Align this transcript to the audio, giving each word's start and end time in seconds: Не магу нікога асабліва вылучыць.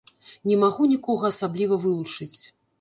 Не 0.51 0.55
магу 0.63 0.87
нікога 0.95 1.31
асабліва 1.35 1.81
вылучыць. 1.87 2.39